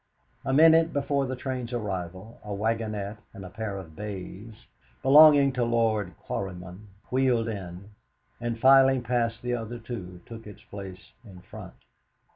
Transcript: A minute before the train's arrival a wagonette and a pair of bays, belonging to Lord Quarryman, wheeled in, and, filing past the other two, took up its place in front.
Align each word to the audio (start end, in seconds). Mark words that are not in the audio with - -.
A 0.43 0.51
minute 0.51 0.93
before 0.93 1.27
the 1.27 1.35
train's 1.35 1.71
arrival 1.73 2.39
a 2.43 2.51
wagonette 2.55 3.19
and 3.35 3.45
a 3.45 3.51
pair 3.51 3.77
of 3.77 3.95
bays, 3.95 4.65
belonging 5.03 5.51
to 5.53 5.63
Lord 5.63 6.15
Quarryman, 6.25 6.87
wheeled 7.11 7.47
in, 7.47 7.91
and, 8.39 8.59
filing 8.59 9.03
past 9.03 9.43
the 9.43 9.53
other 9.53 9.77
two, 9.77 10.21
took 10.25 10.41
up 10.41 10.47
its 10.47 10.63
place 10.63 11.11
in 11.23 11.41
front. 11.41 11.75